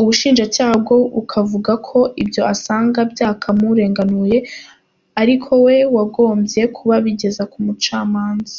Ubushinjacyaha 0.00 0.74
bwo 0.82 0.96
bukavuga 1.14 1.72
ko 1.88 1.98
ibyo 2.22 2.42
asanga 2.52 2.98
byakamurenganuye 3.12 4.38
ari 5.20 5.34
we 5.64 5.74
wagombye 5.96 6.62
kuba 6.76 6.92
abigeza 7.00 7.42
ku 7.54 7.58
mucamanza. 7.66 8.58